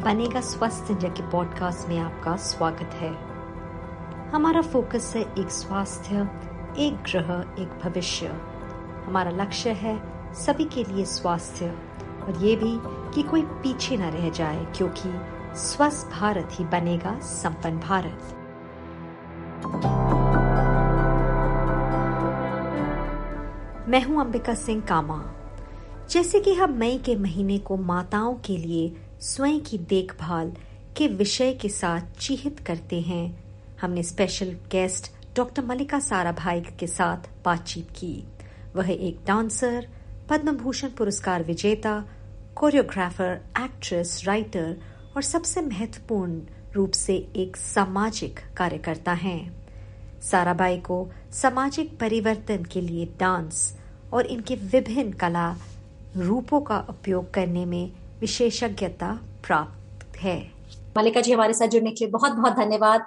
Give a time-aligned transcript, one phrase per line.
[0.00, 3.14] बनेगा स्वस्थ इंडिया के पॉडकास्ट में आपका स्वागत है।
[4.30, 6.16] हमारा फोकस है एक स्वास्थ्य,
[6.78, 8.26] एक ग्रह, एक भविष्य।
[9.06, 10.02] हमारा लक्ष्य है
[10.34, 11.66] सभी के लिए स्वास्थ्य।
[12.22, 12.72] और ये भी
[13.14, 15.12] कि कोई पीछे न रह जाए, क्योंकि
[15.54, 18.22] स्वस्थ भारत ही बनेगा संपन्न भारत।
[23.88, 25.24] मैं हूँ अंबिका सिंह कामा।
[26.10, 30.52] जैसे कि हम मई के महीने को माताओं के लिए स्वयं की देखभाल
[30.96, 33.44] के विषय के साथ चिहित करते हैं।
[33.80, 38.24] हमने special guest doctor Mallika Sarabhai के साथ बातचीत की।
[38.76, 39.88] वह एक डांसर
[40.30, 42.04] पद्म भूषण पुरस्कार विजेता
[42.56, 44.76] कोरियोग्राफर एक्ट्रेस राइटर
[45.16, 46.40] और सबसे महत्वपूर्ण
[46.74, 49.66] रूप से एक सामाजिक कार्यकर्ता हैं।
[50.22, 53.78] साराबाई को सामाजिक परिवर्तन के लिए डांस
[54.12, 55.56] और इनके विभिन्न कला
[56.16, 59.12] रूपों का उपयोग करने में विशेषज्ञता
[59.46, 60.38] प्राप्त है।
[60.96, 63.06] मलिका जी हमारे साथ जुड़ने के लिए बहुत बहुत धन्यवाद।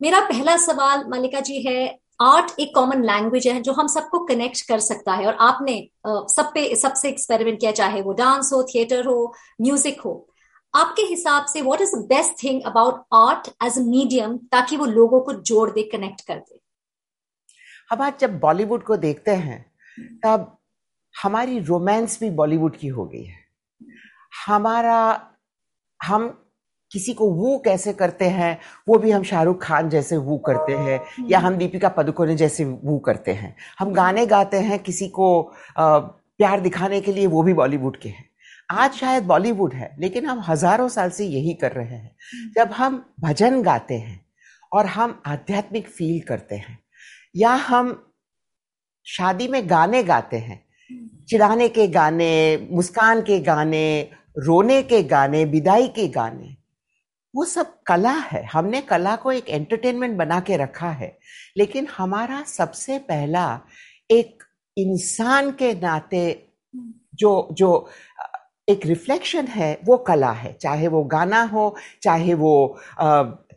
[0.00, 1.86] मेरा पहला सवाल मलिका जी है
[2.22, 5.76] आर्ट एक कॉमन लैंग्वेज है जो हम सबको कनेक्ट कर सकता है और आपने
[6.06, 10.14] सब पे सबसे एक्सपेरिमेंट किया चाहे वो डांस हो थिएटर हो म्यूज़िक हो।
[10.74, 14.86] आपके हिसाब से what is the best thing about art as a medium ताकि वो
[14.86, 16.58] लोगों को जोड़ दे कनेक्ट कर दे?
[17.90, 19.64] हम आज जब बॉलीवुड को देखते हैं
[20.24, 20.56] तब
[21.14, 23.44] हमारी रोमांस भी बॉलीवुड की हो गई है।
[24.36, 24.98] हमारा
[26.00, 26.28] हम
[26.90, 31.00] किसी को वो कैसे करते हैं वो भी हम शाहरुख खान जैसे वो करते हैं
[31.28, 35.28] या हम दीपिका पदुकोणे जैसे वो करते हैं। हम गाने गाते हैं किसी को
[35.78, 38.24] प्यार दिखाने के लिए वो भी बॉलीवुड के हैं।
[38.70, 42.16] आज शायद बॉलीवुड है लेकिन हम हज़ारों साल से यही कर रहे हैं।
[42.56, 44.20] जब हम भजन गाते हैं
[44.72, 46.78] और हम आध्यात्मिक फील करते हैं
[47.36, 48.02] या हम
[49.06, 50.64] शादी में गाने गाते हैं
[51.28, 53.86] चिढ़ाने के गाने मुस्कान के गाने
[54.38, 56.56] रोने के गाने, विदाई के गाने,
[57.34, 61.18] वो सब कला है। हमने कला को एक एंटरटेनमेंट बना के रखा है।
[61.56, 63.60] लेकिन हमारा सबसे पहला
[64.10, 64.42] एक
[64.78, 66.48] इंसान के नाते
[67.14, 67.88] जो जो,
[68.68, 72.78] एक रिफ्लेक्शन है, वो कला है। चाहे वो गाना हो, चाहे वो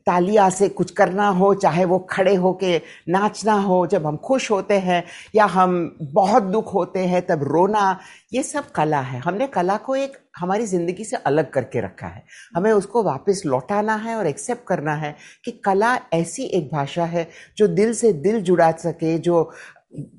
[0.08, 2.78] तालिया से कुछ करना हो, चाहे वो खड़े होके
[3.10, 5.04] नाचना हो, जब हम खुश होते हैं
[5.36, 8.00] या हम बहुत दुख होते हैं, तब रोना,
[8.34, 12.24] ये सब कला है। हमने कला को एक हमारी ज़िंदगी से अलग करके रखा है।
[12.56, 15.16] हमें उसको वापस लौटाना है और एक्सेप्ट करना है
[15.46, 17.28] कि कला ऐसी एक भाषा है
[17.58, 19.52] जो दिल से दिल जुड़ा सके, जो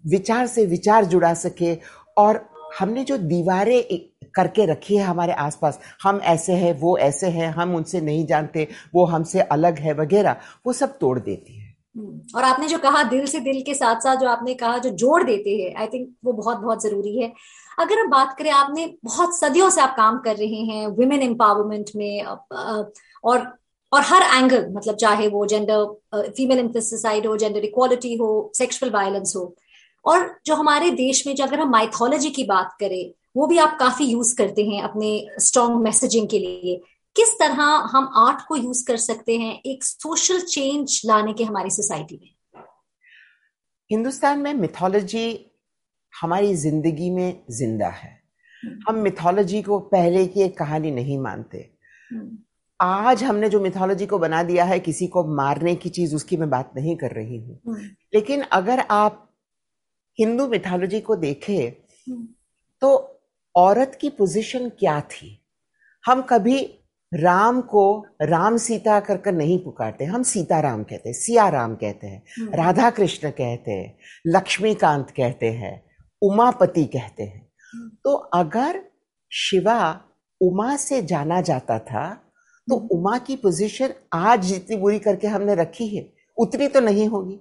[0.06, 1.76] विचार से विचार जुड़ा सके
[2.18, 2.44] और
[2.78, 3.82] हमने जो दीवारें
[4.34, 8.66] करके रखी है हमारे आसपास हम ऐसे हैं वो ऐसे हैं हम उनसे नहीं जानते
[8.94, 10.36] वो हमसे अलग है वगैरह
[10.66, 14.00] वो सब तोड़ देती है। हम्म, और आपने जो कहा दिल से दिल के साथ
[14.00, 17.32] साथ जो आपने कहा जो जोड़ देते हैं आई थिंक वो बहुत बहुत ज़रूरी है।
[17.78, 21.90] अगर हम बात करें आपने बहुत सदियों से आप काम कर रहे हैं वुमेन एम्पावरमेंट
[21.96, 23.46] में और
[23.92, 29.32] और हर एंगल मतलब चाहे वो जेंडर फीमेल इंफेस्टिसाइड हो जेंडर इक्वालिटी हो सेक्सुअल वायलेंस
[29.36, 29.42] हो
[30.04, 33.76] और जो हमारे देश में जो अगर हम माइथोलॉजी की बात करें वो भी आप
[33.80, 36.80] काफ़ी यूज़ करते हैं अपने स्ट्रॉन्ग मैसेजिंग के लिए
[37.16, 37.62] किस तरह
[37.92, 42.62] हम आर्ट को यूज़ कर सकते हैं एक सोशल चेंज लाने के हमारी सोसाइटी में
[43.90, 45.26] हिंदुस्तान में मिथोलॉजी
[46.14, 48.18] हमारी ज़िंदगी में ज़िंदा है
[48.62, 51.58] हम्म। हम मिथोलॉजी को पहले की एक कहानी नहीं मानते
[52.10, 52.38] हम्म।
[52.80, 56.48] आज हमने जो मिथोलॉजी को बना दिया है किसी को मारने की चीज़ उसकी मैं
[56.50, 59.29] बात नहीं कर रही हूँ हम्म। लेकिन अगर आप
[60.18, 61.70] हिंदू मिथोलॉजी को देखें
[62.82, 62.96] तो
[63.54, 65.36] औरत की पोजीशन क्या थी
[66.04, 66.58] हम कभी
[67.12, 67.84] राम को
[68.22, 72.22] राम सीता कर कर नहीं पुकारते हम सीता राम कहते हैं सिया राम कहते हैं
[72.38, 75.72] हम्म। राधा कृष्ण कहते हैं लक्ष्मीकांत कहते हैं
[76.22, 78.80] उमापति कहते हैं हम्म। तो अगर
[79.32, 79.80] शिवा
[80.40, 82.08] उमा से जाना जाता था
[82.68, 87.08] तो हम्म। उमा की पोजीशन आज जितनी बुरी करके हमने रखी है उतनी तो नहीं
[87.08, 87.38] होगी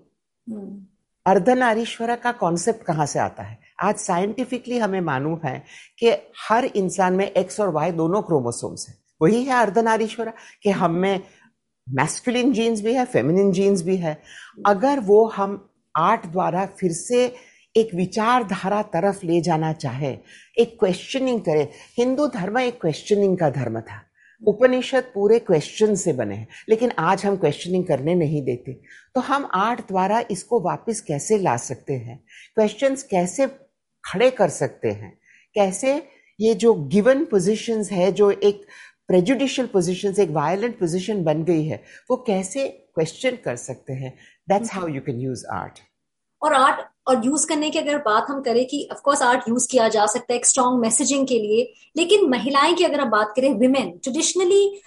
[1.30, 3.60] अर्धनारीश्वर का कॉन्सेप्ट कहाँ से आता है?
[3.84, 5.64] आज साइंटिफिकली हमें मालूम है
[6.00, 6.10] कि
[6.50, 10.34] हर इंसान में एक्स और वाई दोनों क्रोमोसोम्स है। वही है अर्धनारीश्वर
[10.64, 11.22] कि हम में
[11.90, 14.22] मैस्कुलिन जीन्स भी है फेमिनिन जीन्स भी है।
[14.66, 17.36] अगर वो हम आर्ट द्वारा फिर से
[17.78, 20.18] एक विचारधारा तरफ़ ले जाना चाहे,
[20.58, 24.09] एक क्वेश्चनिंग करे। हिंदू धर्म एक क्वेश्चनिंग का धर्म था।
[24.42, 28.74] उपनिषद पूरे क्वेश्चन से बने हैं। लेकिन आज हम क्वेश्चनिंग करने नहीं देते।
[29.16, 32.18] तो हम आर्ट द्वारा इसको वापस कैसे ला सकते हैं?
[32.56, 33.48] क्वेश्चंस कैसे
[34.04, 35.18] खड़े कर सकते हैं?
[35.56, 36.08] कैसे
[36.40, 38.66] ये जो गिवन पोजीशंस है जो एक
[39.08, 41.82] प्रेजुडिशियल पोजीशन एक वायलेंट पोजीशन बन गई है
[42.12, 44.14] वो कैसे क्वेश्चन कर सकते हैं?
[44.50, 45.80] That's how you can use art
[46.42, 49.68] और आर्ट और यूज़ करने की अगर बात हम करें कि ऑफ़ कोर्स आर्ट यूज़
[49.72, 51.64] किया जा सकता है एक स्ट्रॉन्ग मैसेजिंग के लिए,
[51.98, 54.82] लेकिन महिलाएँ की अगर हम बात करें विमेन ट्रेडिशनली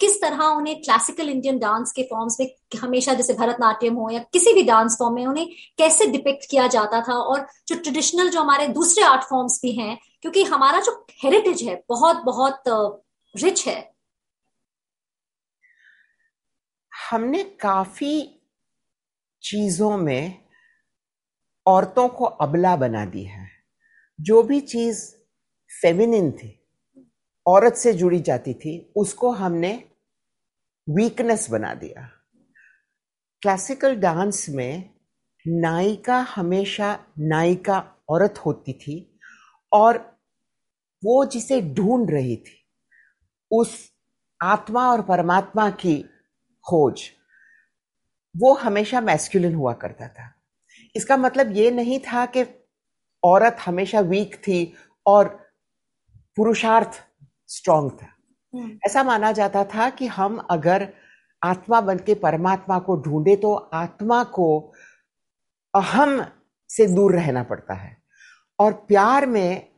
[0.00, 2.48] किस तरह उन्हें क्लासिकल इंडियन डांस के फॉर्म्स में
[2.80, 5.48] हमेशा जैसे भरतनाट्यम हो या किसी भी डांस फॉर्म में उन्हें
[5.78, 7.14] कैसे डिपेक्ट किया जाता था?
[7.14, 10.92] और जो ट्रेडिशनल जो हमारे दूसरे आर्ट फॉर्म्स भी हैं, क्योंकि हमारा जो
[11.24, 12.62] हेरिटेज है, बहुत बहुत
[13.34, 13.92] रिच है।
[16.92, 18.22] हमने काफ़ी
[19.42, 20.43] चीज़ों में
[21.66, 23.48] औरतों को अबला बना दिया है।
[24.20, 25.14] जो भी चीज़
[25.82, 26.60] फेमिनिन थी,
[27.46, 29.84] औरत से जुड़ी जाती थी, उसको हमने
[30.90, 32.10] वीकनेस बना दिया।
[33.42, 34.90] क्लासिकल डांस में
[35.48, 39.18] नायिका हमेशा नायिका औरत होती थी
[39.72, 40.18] और
[41.04, 42.66] वो जिसे ढूंढ रही थी,
[43.50, 43.92] उस
[44.42, 46.02] आत्मा और परमात्मा की
[46.68, 47.10] खोज,
[48.36, 50.33] वो हमेशा मैस्कुलिन हुआ करता था।
[50.94, 52.44] इसका मतलब ये नहीं था कि
[53.22, 54.72] औरत हमेशा वीक थी
[55.06, 55.28] और
[56.36, 57.02] पुरुषार्थ
[57.46, 58.14] स्ट्रांग था
[58.54, 60.88] हम्म। ऐसा माना जाता था कि हम अगर
[61.44, 64.72] आत्मा बन के परमात्मा को ढूंढे तो आत्मा को
[65.74, 66.26] अहम
[66.70, 67.96] से दूर रहना पड़ता है
[68.58, 69.74] और प्यार में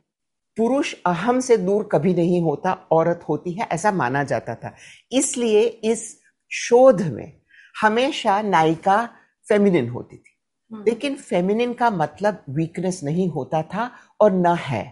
[0.57, 4.75] पुरुष अहम से दूर कभी नहीं होता औरत होती है ऐसा माना जाता था
[5.11, 6.21] इसलिए इस
[6.51, 7.41] शोध में
[7.81, 9.05] हमेशा नायिका
[9.47, 10.36] फेमिनिन होती थी।
[10.71, 14.83] लेकिन फेमिनिन का मतलब वीकनेस नहीं होता था और न है।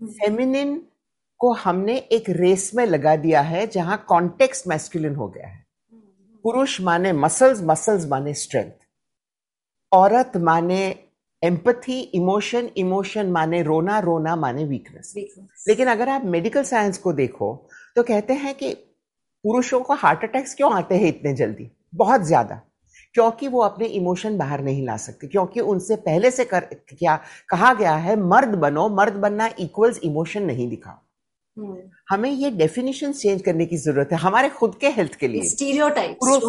[0.00, 0.80] Feminine hmm.
[1.40, 5.62] को हमने एक रेस में लगा दिया है जहाँ कॉन्टेक्स्ट मैस्कुलिन हो गया है।
[6.44, 8.72] पुरुष माने मसल्स मसल्स माने स्ट्रेंथ
[9.92, 10.80] औरत माने
[11.42, 15.12] एम्पथी इमोशन इमोशन माने रोना रोना माने वीकनेस
[15.68, 17.54] लेकिन अगर आप मेडिकल साइंस को देखो
[17.96, 18.72] तो कहते हैं कि
[19.44, 21.70] पुरुषों को हार्ट अटैक्स क्यों आते हैं इतने जल्दी?
[21.94, 22.60] बहुत ज़्यादा।
[23.14, 27.16] क्योंकि वो अपने इमोशन बाहर नहीं ला सकते क्योंकि उनसे पहले से कर क्या
[27.48, 30.98] कहा गया है मर्द बनो मर्द बनना इक्वल्स इमोशन नहीं दिखाओ
[31.56, 31.76] हम्म।
[32.10, 35.42] हमें ये डेफिनेशन चेंज करने की ज़रूरत है हमारे खुद के हेल्थ के लिए
[36.20, 36.42] पुरुष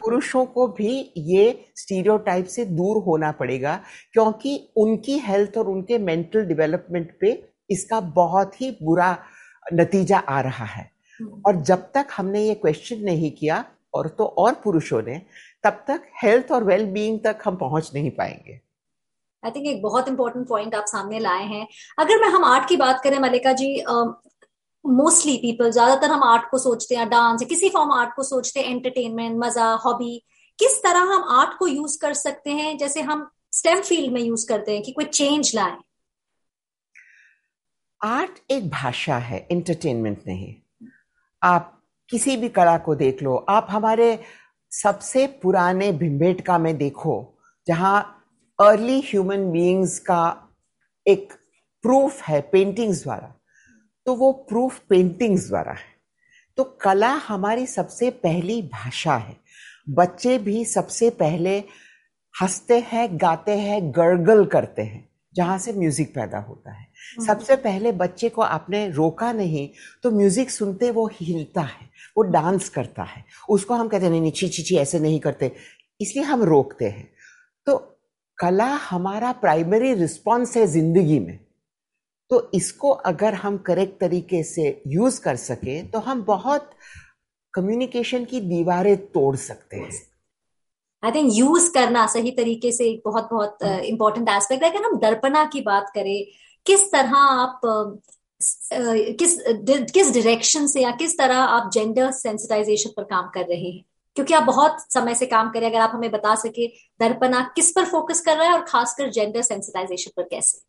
[0.00, 1.44] पुरुषों को भी ये
[1.76, 3.76] स्टीरियोटाइप से दूर होना पड़ेगा
[4.12, 7.32] क्योंकि उनकी हेल्थ और उनके मेंटल डेवलपमेंट पे
[7.70, 9.16] इसका बहुत ही बुरा
[9.66, 10.90] नतीजा आ रहा है
[11.20, 13.64] हम्म। और जब तक हमने ये क्वेश्चन नहीं किया
[13.94, 15.20] और तो और पुरुषों ने
[15.64, 18.60] तब तक हेल्थ और वेल बीइंग तक हम पहुँच नहीं पाएँगे।
[19.42, 21.66] आई थिंक एक बहुत इंपॉर्टेंट पॉइंट आप सामने लाए हैं।
[21.98, 23.74] अगर मैं हम आर्ट की बात करें मलिका जी
[24.84, 28.70] मोस्टली पीपल ज़्यादातर हम आर्ट को सोचते हैं डांस किसी फॉर्म आर्ट को सोचते हैं
[28.70, 30.16] एंटरटेनमेंट मज़ा हॉबी
[30.58, 34.46] किस तरह हम आर्ट को यूज़ कर सकते हैं जैसे हम स्टेम फ़ील्ड में यूज़
[34.48, 35.76] करते हैं कि कोई चेंज लाए?
[38.00, 40.54] आर्ट एक भाषा है एंटरटेनमेंट नहीं।
[41.42, 41.72] आप
[42.10, 44.14] किसी भी कला को देख लो आप हमारे
[44.74, 48.24] सबसे पुराने भिम्बेटका में देखो, जहाँ
[48.60, 50.48] अर्ली ह्यूमन बीइंग्स का
[51.06, 51.32] एक
[51.82, 53.34] प्रूफ है पेंटिंग्स द्वारा।
[54.06, 55.92] तो वो प्रूफ पेंटिंग्स द्वारा है।
[56.56, 59.36] तो कला हमारी सबसे पहली भाषा है।
[59.88, 61.58] बच्चे भी सबसे पहले
[62.42, 67.56] हँसते हैं, गाते हैं, गर्गल करते हैं। जहाँ से म्यूज़िक पैदा होता है। हम्म। सबसे
[67.58, 69.68] पहले बच्चे को आपने रोका नहीं
[70.02, 74.32] तो म्यूज़िक सुनते वो हिलता है वो डांस करता है। उसको हम कहते हैं नहीं
[74.32, 75.52] ची ची ची ऐसे नहीं करते।
[76.00, 77.08] इसलिए हम रोकते हैं।
[77.66, 77.76] तो
[78.38, 81.38] कला हमारा प्राइमरी रिस्पॉन्स है ज़िंदगी में।
[82.30, 86.70] तो इसको अगर हम करेक्ट तरीके से यूज़ कर सके तो हम बहुत
[87.54, 89.90] कम्युनिकेशन की दीवारें तोड़ सकते हैं।
[91.02, 94.98] आई थिंक यूज़ करना सही तरीके से एक बहुत बहुत इंपॉर्टेंट एस्पेक्ट है। अगर हम
[95.00, 96.24] दर्पणा की बात करें
[96.66, 97.60] किस तरह आप
[99.18, 99.36] किस
[99.92, 103.84] किस डायरेक्शन से या किस तरह आप जेंडर सेंसिटाइजेशन पर काम कर रहे हैं?
[104.16, 106.66] क्योंकि आप बहुत समय से काम करें अगर आप हमें बता सके
[107.00, 110.60] दर्पणा किस पर फोकस कर रहा है और खासकर जेंडर सेंसिटाइजेशन पर कैसे?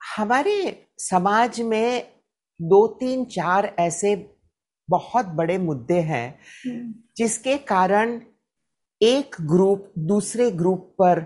[0.00, 2.12] हमारे समाज में
[2.60, 4.14] दो तीन चार ऐसे
[4.90, 6.28] बहुत बड़े मुद्दे हैं
[6.66, 8.20] हम्म। जिसके कारण
[9.00, 11.24] एक ग्रुप दूसरे ग्रुप पर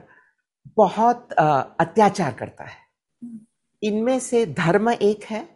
[0.76, 2.82] बहुत अत्याचार करता है।
[3.82, 5.48] इनमें से धर्म एक है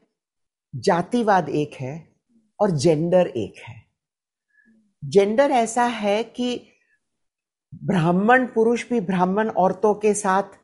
[0.75, 1.95] जातिवाद एक है
[2.61, 3.77] और जेंडर एक है।
[5.03, 6.61] जेंडर ऐसा है कि
[7.85, 10.59] ब्राह्मण पुरुष भी ब्राह्मण औरतों के साथ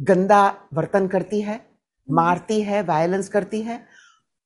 [0.00, 1.60] गंदा वर्तन करती है
[2.08, 3.84] मारती है वायलेंस करती है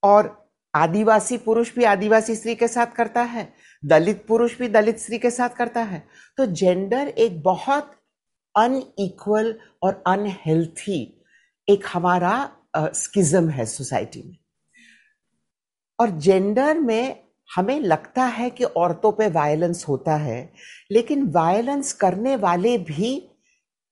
[0.02, 0.36] और
[0.74, 5.30] आदिवासी पुरुष भी आदिवासी स्त्री के साथ करता है, दलित पुरुष भी दलित स्त्री के
[5.30, 6.02] साथ करता है।
[6.38, 7.94] तो जेंडर एक बहुत
[8.54, 11.02] अनइक्वल और अनहेल्थी
[11.68, 14.36] एक हमारा स्किज्म है सोसाइटी में।
[15.98, 20.52] और जेंडर में हमें लगता है कि औरतों पे वायलेंस होता है,
[20.90, 23.14] लेकिन वायलेंस करने वाले भी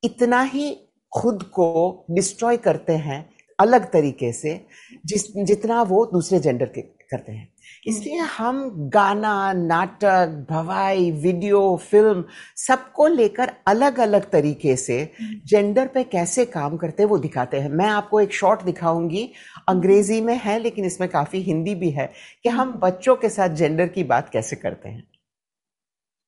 [0.03, 0.75] इतना ही
[1.13, 3.19] खुद को डिस्ट्रॉय करते हैं
[3.59, 4.61] अलग तरीके से
[5.07, 7.49] जिस, जितना वो दूसरे जेंडर के करते हैं।
[7.87, 8.59] इसलिए हम
[8.95, 12.25] गाना, नाटक, भवाई वीडियो फ़िल्म
[12.59, 14.99] सबको लेकर अलग अलग तरीके से
[15.47, 19.29] जेंडर पे कैसे काम करते हैं वो दिखाते हैं। मैं आपको एक शॉर्ट दिखाऊँगी।
[19.69, 22.11] अंग्रेज़ी में है, लेकिन इसमें काफ़ी हिंदी भी है
[22.45, 25.07] कि हम बच्चों के साथ जेंडर की बात कैसे करते हैं।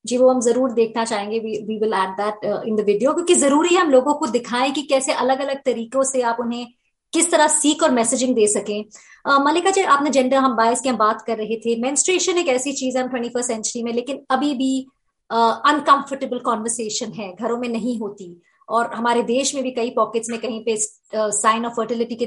[0.05, 3.81] जी, वो हम ज़रूर देखना चाहेंगे। We will that in the video क्योंकि ज़रूरी है
[3.81, 6.67] हम लोगों को दिखाएँ कि कैसे अलग अलग तरीकों से आप उन्हें
[7.13, 10.89] किस तरह सीख और मैसेजिंग दे सकें। uh, मलिका जी आपने जेंडर हम बायस की
[10.89, 14.25] हम बात कर रहे थे। मेंस्ट्रुएशन एक ऐसी चीज़ है ट्वेंटी फ़र्स्ट सेंचुरी में लेकिन
[14.31, 14.87] अभी भी
[15.31, 20.31] अनकंफर्टेबल uh, कॉन्वर्सेशन है घरों में नहीं होती। और हमारे देश में भी कई पॉकेट्स
[20.31, 22.27] में कहीं पे साइन ऑफ़ फर्टिलिटी के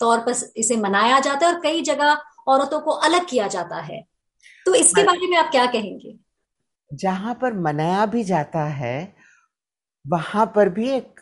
[0.00, 4.00] तौर पर इसे मनाया जाता है और कई जगह औरतों को अलग किया जाता है।
[4.66, 6.14] तो इसके बारे में आप क्या कहेंगे?
[6.90, 9.14] जहाँ पर मनाया भी जाता है
[10.04, 11.19] वहाँ पर भी एक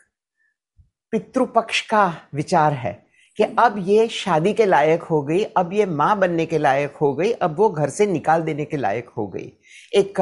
[1.13, 2.93] पितृपक्ष का विचार है
[3.39, 7.15] कि अब ये शादी के लायक हो गई, अब ये माँ बनने के लायक हो
[7.15, 9.53] गई, अब वो घर से निकाल देने के लायक हो गई।
[9.93, 10.21] एक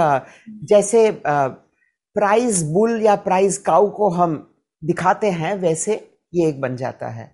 [0.65, 4.37] जैसे प्राइज बुल या प्राइज काउ को हम
[4.83, 5.95] दिखाते हैं, वैसे
[6.35, 7.31] ये एक बन जाता है।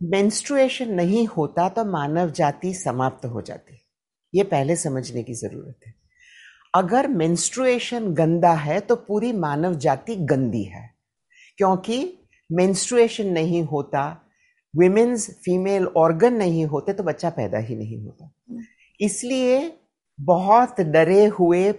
[0.00, 3.80] मेंस्ट्रुएशन नहीं होता तो मानव जाति समाप्त हो जाती।
[4.34, 5.94] ये पहले समझने की ज़रूरत है।
[6.74, 10.88] अगर मेंस्ट्रुएशन गंदा है तो पूरी मानव जाति गंदी है,
[11.58, 12.02] क्योंकि
[12.50, 14.02] मेंस्ट्रुएशन नहीं होता
[14.74, 18.30] विमेन्स फीमेल ऑर्गन नहीं होते तो बच्चा पैदा ही नहीं होता।
[19.00, 19.72] इसलिए
[20.18, 21.70] बहुत डरे हुए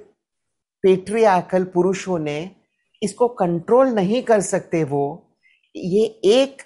[0.83, 2.39] पेट्रियाकल पुरुषों ने
[3.01, 5.05] इसको कंट्रोल नहीं कर सकते वो।
[5.75, 6.61] ये एक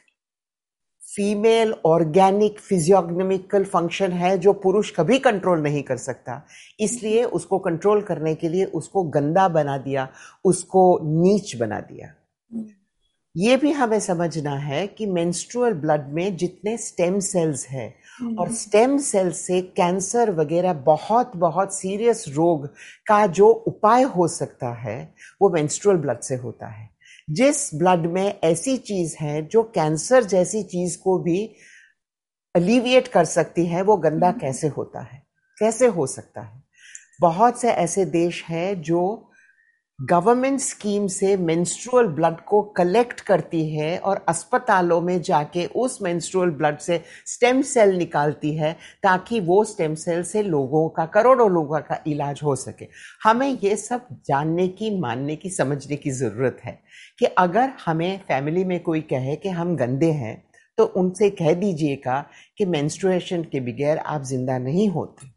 [1.03, 6.41] फीमेल ऑर्गेनिक फिजियोग्नोमिकल फ़ंक्शन है जो पुरुष कभी कंट्रोल नहीं कर सकता।
[6.79, 10.07] इसलिए उसको कंट्रोल करने के लिए उसको गंदा बना दिया,
[10.45, 12.13] उसको नीच बना दिया।
[13.37, 17.95] ये भी हमें समझना है कि मेंस्ट्रुअल ब्लड में जितने स्टेम सेल्स हैं
[18.35, 22.67] और स्टेम सेल से कैंसर वगैरह बहुत बहुत सीरियस रोग
[23.07, 26.89] का जो उपाय हो सकता है वो मेंस्ट्रुअल ब्लड से होता है।
[27.29, 31.55] जिस ब्लड में ऐसी चीज़ है जो कैंसर जैसी चीज़ को भी
[32.55, 35.23] अलीविएट कर सकती है वो गंदा हम्म। कैसे होता है?
[35.59, 36.63] कैसे हो सकता है?
[37.21, 39.31] बहुत से ऐसे देश हैं जो
[39.99, 46.49] गवर्नमेंट स्कीम से मेंस्ट्रुअल ब्लड को कलेक्ट करती है और अस्पतालों में जाके उस मेंस्ट्रुअल
[46.51, 48.71] ब्लड से स्टेम सेल निकालती है
[49.03, 52.87] ताकि वो स्टेम सेल से लोगों का, करोड़ों लोगों का इलाज हो सके।
[53.23, 56.79] हमें ये सब जानने की, मानने की, समझने की ज़रूरत है
[57.19, 60.41] कि अगर हमें फैमिली में कोई कहे कि हम गंदे हैं
[60.77, 62.19] तो उनसे कह दीजिएगा
[62.57, 65.34] कि मेंस्ट्रुएशन के बगैर आप ज़िंदा नहीं होते।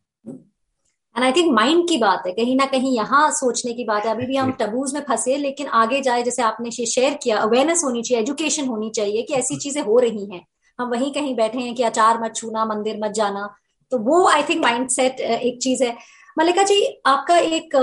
[1.19, 4.11] एंड आई थिंक माइंड की बात है कहीं ना कहीं यहाँ सोचने की बात है।
[4.11, 8.03] अभी भी हम टबूज में फंसे लेकिन आगे जाए जैसे आपने शेयर किया अवेयरनेस होनी
[8.03, 10.41] चाहिए एजुकेशन होनी चाहिए कि ऐसी चीज़ें हो रही हैं।
[10.79, 13.49] हम वहीं कहीं बैठे हैं कि अचार मत छूना मंदिर मत जाना।
[13.93, 15.97] तो वो आई थिंक माइंड सेट एक चीज़ है।
[16.37, 17.77] मलिका जी आपका एक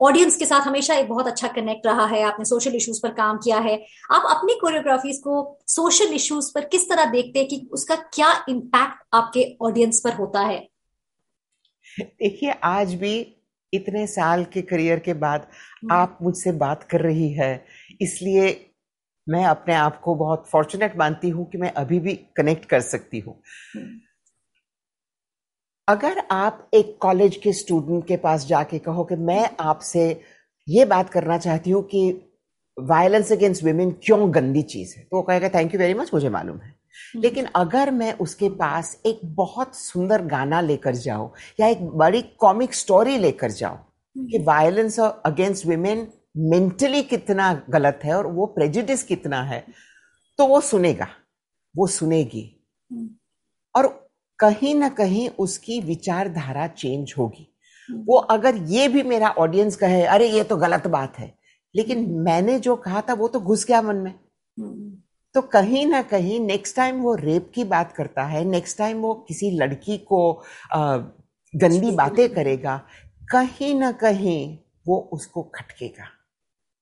[0.00, 3.38] ऑडियंस के साथ हमेशा एक बहुत अच्छा कनेक्ट रहा है। आपने सोशल इश्यूज़ पर काम
[3.38, 3.76] किया है।
[4.10, 9.06] आप अपनी कोरियोग्राफीज को सोशल इश्यूज़ पर किस तरह देखते हैं कि उसका क्या इम्पैक्ट
[9.14, 10.66] आपके ऑडियंस पर होता है?
[12.22, 13.14] देखिए आज भी
[13.72, 15.46] इतने साल के करियर के बाद
[15.82, 17.52] हम्म। आप मुझसे बात कर रही है
[18.02, 18.48] इसलिए
[19.26, 23.18] मैं अपने आप को बहुत फॉर्चुनेट मानती हूँ कि मैं अभी भी कनेक्ट कर सकती
[23.18, 23.40] हूँ
[23.76, 23.98] हम्म।
[25.88, 30.08] अगर आप एक कॉलेज के स्टूडेंट के पास जाके कहो कि मैं आपसे
[30.66, 32.10] ये बात करना चाहती हूँ कि
[32.76, 36.28] वायलेंस अगेंस्ट वुमेन क्यों गंदी चीज़ है तो वो कहेगा थैंक यू वेरी मच मुझे
[36.28, 36.77] मालूम है।
[37.16, 42.74] लेकिन अगर मैं उसके पास एक बहुत सुंदर गाना लेकर जाऊँ या एक बड़ी कॉमिक
[42.74, 43.78] स्टोरी लेकर जाऊँ
[44.16, 49.64] कि hmm. Violence against women mentally कितना गलत है और वो प्रेजिडिस कितना है
[50.38, 51.08] तो वो सुनेगा
[51.76, 52.44] वो सुनेगी।
[52.90, 53.08] हम्म।
[53.74, 53.86] और
[54.38, 57.46] कहीं ना कहीं उसकी विचारधारा चेंज होगी।
[57.88, 61.34] वो अगर ये भी मेरा ऑडियंस कहे अरे ये तो गलत बात है।
[61.74, 64.14] लेकिन मैंने जो कहा था वो तो घुस गया मन में।
[65.34, 69.12] तो कहीं ना कहीं नेक्स्ट टाइम वो रेप की बात करता है नेक्स्ट टाइम वो
[69.28, 70.20] किसी लड़की को
[70.74, 72.76] गंदी बातें करेगा
[73.32, 74.56] कहीं ना कहीं
[74.88, 76.04] वो उसको खटकेगा।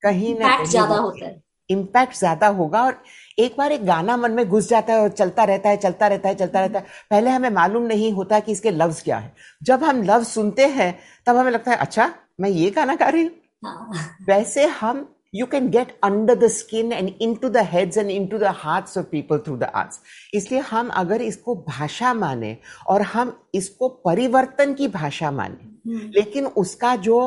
[0.03, 3.01] कहीं ना कहीं ज़्यादा होता है। इम्पैक्ट ज़्यादा होगा और
[3.37, 6.29] एक बार एक गाना मन में घुस जाता है और चलता रहता है चलता रहता
[6.29, 9.83] है चलता रहता है। पहले हमें मालूम नहीं होता कि इसके लफ्ज क्या है। जब
[9.83, 10.93] हम लफ्ज सुनते हैं
[11.27, 13.31] तब हमें लगता है अच्छा मैं ये गाना गा रही हूँ।
[13.65, 18.41] हाँ। वैसे हम you can get under the skin and into the heads and into
[18.43, 19.99] the hearts of people through the arts.
[20.33, 22.55] इसलिए हम अगर इसको भाषा माने
[22.89, 27.17] और हम इसको परिवर्तन की भाषा माने लेकिन उसका जो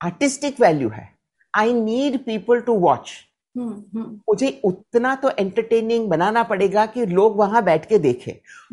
[0.00, 1.08] आर्टिस्टिक वैल्यू है
[1.54, 3.12] I need people to watch
[3.56, 8.32] मुझे उतना तो एंटरटेनिंग बनाना पड़ेगा कि लोग वहाँ बैठ के देखें।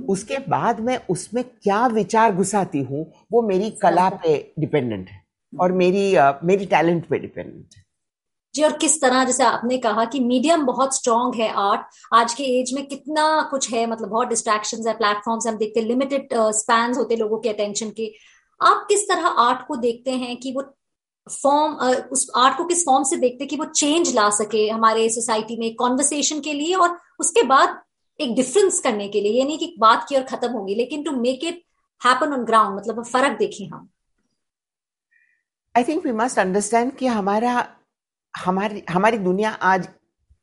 [0.10, 5.22] उसके बाद मैं उसमें क्या विचार घुसाती हूँ वो मेरी कला पे डिपेंडेंट है
[5.54, 7.83] और मेरी uh, मेरी टैलेंट पे डिपेंडेंट है।
[8.54, 12.44] जी, और किस तरह, जैसे आपने कहा कि मीडियम बहुत स्ट्रांग है आर्ट आज के
[12.60, 16.94] एज में कितना कुछ है मतलब बहुत डिस्ट्रैक्शन है प्लेटफॉर्म्स हम देखते हैं लिमिटेड स्पैन
[16.96, 18.14] होते लोगों के अटेंशन के।
[18.60, 20.64] आप किस तरह आर्ट को देखते हैं कि वो
[21.28, 21.74] फॉर्म
[22.12, 25.74] उस आर्ट को किस फॉर्म से देखते कि वो चेंज ला सके हमारे सोसाइटी में
[25.76, 27.80] कॉन्वर्सेशन के लिए और उसके बाद
[28.20, 29.32] एक डिफरेंस करने के लिए?
[29.32, 31.64] ये नहीं कि बात की और खत्म होगी, लेकिन to make it
[32.02, 33.90] happen on ground मतलब फ़र्क देखें हम।
[35.76, 37.62] I think we must understand कि हमारा
[38.34, 39.88] हमारी हमारी दुनिया आज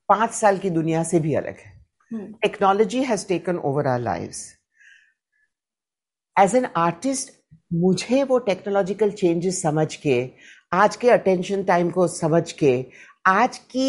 [0.08, 1.78] पाँच साल की दुनिया से भी अलग है।
[2.42, 4.30] Technology has taken over our life
[6.36, 7.32] as an artist
[7.74, 10.30] मुझे वो टेक्नोलॉजिकल चेंजेस समझ के
[10.72, 12.74] आज के अटेंशन टाइम को समझ के
[13.26, 13.88] आज की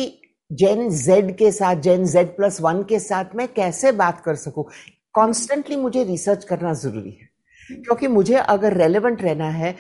[0.52, 4.66] जेन जेड के साथ जेन जेड प्लस वन के साथ मैं कैसे बात कर सकूँ?
[5.14, 7.30] कॉन्स्टेंटली मुझे रिसर्च करना ज़रूरी है।
[7.70, 9.76] क्योंकि मुझे अगर रेलेवेंट रहना है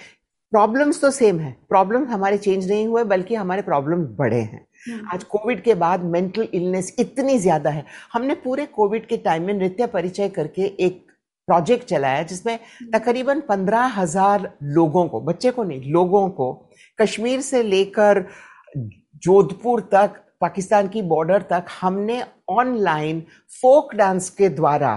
[0.51, 5.07] प्रॉब्लम्स तो सेम है प्रॉब्लम हमारे चेंज नहीं हुए बल्कि हमारे प्रॉब्लम बढ़े हैं हम्म।
[5.13, 9.53] आज कोविड के बाद मेंटल इलनेस इतनी ज़्यादा है हमने पूरे कोविड के टाइम में
[9.53, 11.05] नृत्य परिचय करके एक
[11.47, 16.51] प्रोजेक्ट चलाया जिसमें हम्म। तकरीबन पंद्रह हज़ार लोगों को बच्चे को नहीं लोगों को
[16.99, 18.25] कश्मीर से लेकर
[19.23, 23.23] जोधपुर तक पाकिस्तान की बॉर्डर तक हमने ऑनलाइन
[23.61, 24.93] फोक डांस के द्वारा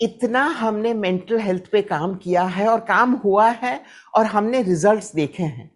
[0.00, 3.80] इतना हमने मेंटल हेल्थ पे काम किया है और काम हुआ है
[4.14, 5.70] और हमने रिजल्ट्स देखे हैं।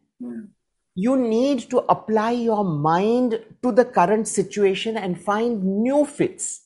[0.96, 6.58] You need to apply your mind to the current situation and find new fits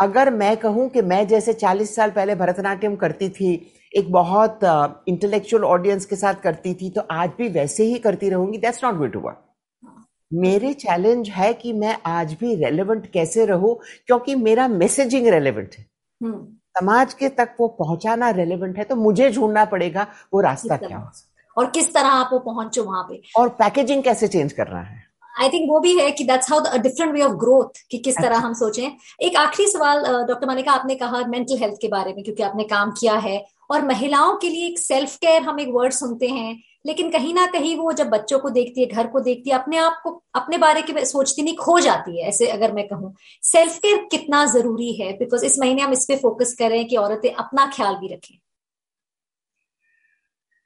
[0.00, 3.52] अगर मैं कहूँ कि मैं जैसे 40 साल पहले भरतनाट्यम करती थी
[3.94, 8.28] एक बहुत इंटेलेक्चुअल uh, ऑडियंस के साथ करती थी तो आज भी वैसे ही करती
[8.30, 9.42] रहूँगी that's not going to work
[10.30, 13.74] मेरे चैलेंज है कि मैं आज भी रेलेवेंट कैसे रहूँ
[14.06, 15.86] क्योंकि मेरा मैसेजिंग रेलेवेंट है।
[16.20, 16.46] हम्म।
[16.78, 21.10] समाज के तक वो पहुंचाना रेलेवेंट है तो मुझे ढूंढना पड़ेगा वो रास्ता क्या हो
[21.56, 23.22] और किस तरह आप वो पहुंचो वहाँ पे?
[23.36, 25.02] और पैकेजिंग कैसे चेंज करना है?
[25.34, 28.26] आई थिंक वो भी है कि that's how different way of growth कि किस तरह
[28.28, 28.90] अच्छा। हम सोचें।
[29.22, 32.90] एक आखिरी सवाल डॉक्टर मानिका आपने कहा मेंटल हेल्थ के बारे में क्योंकि आपने काम
[32.90, 37.10] किया है। और महिलाओं के लिए एक सेल्फ केयर हम एक वर्ड सुनते हैं लेकिन
[37.10, 40.00] कहीं ना कहीं वो जब बच्चों को देखती है, घर को देखती है, अपने आप
[40.04, 44.04] को, अपने बारे की सोचती नहीं, खो जाती है, ऐसे अगर मैं कहूँ। सेल्फ केयर
[44.10, 45.12] कितना ज़रूरी है?
[45.12, 48.38] बिकॉज़ इस महीने हम इस पे फोकस करें कि औरतें अपना ख्याल भी रखें।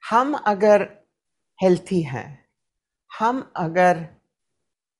[0.03, 0.87] हम अगर
[1.59, 2.45] हेल्थी हैं,
[3.11, 4.05] हम अगर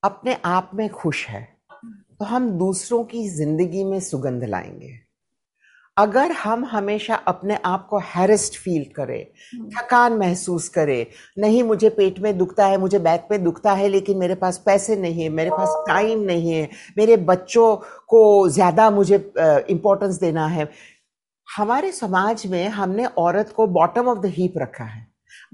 [0.04, 1.44] अपने आप में खुश है
[2.20, 5.05] तो हम दूसरों की ज़िंदगी में सुगंध लाएँगे।
[5.98, 11.06] अगर हम हमेशा अपने आप को हैरेस्ट फील करें हम्म। थकान महसूस करें
[11.40, 14.96] नहीं मुझे पेट में दुखता है मुझे बैक में दुखता है लेकिन मेरे पास पैसे
[14.96, 17.76] नहीं है मेरे पास टाइम नहीं है मेरे बच्चों
[18.08, 19.16] को ज़्यादा मुझे
[19.70, 20.70] इंपॉर्टेंस देना है।
[21.48, 25.08] हमारे समाज में हमने औरत को बॉटम ऑफ़ द हीप रखा है।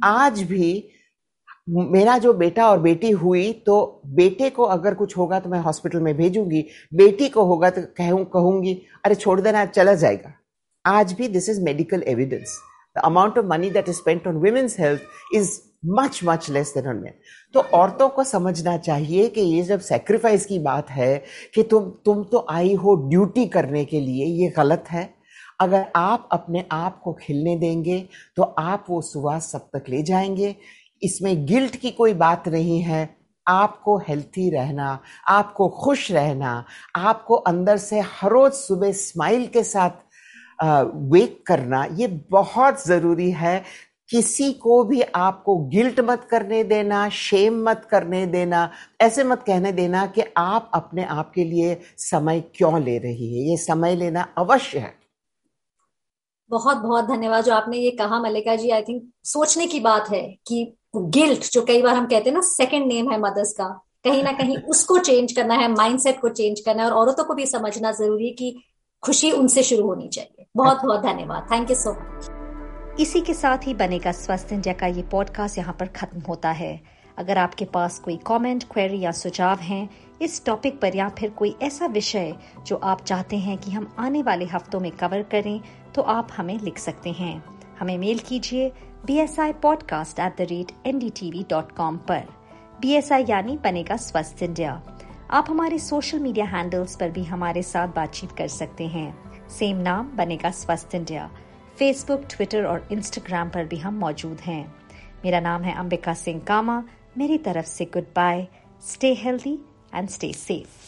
[0.03, 0.73] आज भी
[1.67, 5.99] मेरा जो बेटा और बेटी हुई तो बेटे को अगर कुछ होगा तो मैं हॉस्पिटल
[5.99, 8.73] में भेजूँगी। बेटी को होगा तो कहूँ, कहूँगी,
[9.05, 10.33] अरे छोड़ देना चला जाएगा।
[10.85, 12.57] आज भी this is medical evidence
[12.95, 15.59] the amount of money that is spent on women's health is
[15.91, 17.13] much much less than on man
[17.53, 21.15] तो औरतों को समझना चाहिए कि ये जब सेक्रीफाइस की बात है
[21.55, 25.09] कि तुम तुम तो आई हो ड्यूटी करने के लिए, ये गलत है।
[25.59, 27.99] अगर आप अपने आप को खिलने देंगे
[28.37, 30.55] तो आप वो सुहास सब तक ले जाएँगे।
[31.01, 33.09] इसमें गिल्ट की कोई बात नहीं है।
[33.47, 36.63] आपको हेल्थी रहना, आपको खुश रहना,
[36.95, 39.91] आपको अंदर से हर रोज सुबह स्माइल के साथ
[41.11, 43.63] वेक करना, ये बहुत ज़रूरी है।
[44.09, 48.69] किसी को भी आपको गिल्ट मत करने देना शेम मत करने देना,
[49.01, 53.49] ऐसे मत कहने देना कि आप अपने आप के लिए समय क्यों ले रही है?
[53.49, 54.93] ये समय लेना अवश्य है।
[56.51, 60.21] बहुत बहुत धन्यवाद जो आपने ये कहा, मल्लिका जी। आई थिंक सोचने की बात है
[60.47, 63.65] कि गिल्ट जो कई बार हम कहते हैं ना सेकंड नेम है मदर्स का
[64.03, 67.33] कहीं ना कहीं उसको चेंज करना है माइंडसेट को चेंज करना है और औरतों को
[67.33, 68.63] भी समझना ज़रूरी है कि
[69.03, 73.67] खुशी उनसे शुरू होनी चाहिए। बहुत बहुत धन्यवाद। थैंक यू सो मच इसी के साथ
[73.67, 76.79] ही बनेगा स्वस्थ इंडिया का ये पॉडकास्ट यहाँ पर खत्म होता है।
[77.17, 79.89] अगर आपके पास कोई कमेंट, क्वेरी या सुझाव हैं
[80.21, 82.35] इस टॉपिक पर या फिर कोई ऐसा विषय
[82.67, 85.59] जो आप चाहते हैं कि हम आने वाले हफ्तों में कवर करें
[85.95, 87.43] तो आप हमें लिख सकते हैं।
[87.79, 88.71] हमें मेल कीजिए
[89.05, 92.23] B S I podcast at the rate N D T V dot com पर।
[92.81, 94.81] बी एस आई यानी बनेगा स्वस्थ इंडिया।
[95.31, 99.09] आप हमारे सोशल मीडिया हैंडल्स पर भी हमारे साथ बातचीत कर सकते हैं।
[99.49, 101.29] सेम नाम, बनेगा स्वस्थ इंडिया।
[101.79, 104.75] फेसबुक ट्विटर और इंस्टाग्राम पर भी हम मौजूद हैं।
[105.25, 106.83] मेरा नाम है अंबिका सिंह कामा।
[107.17, 107.85] मेरी तरफ़ से
[108.15, 108.47] goodbye
[108.81, 110.80] stay healthy and stay safe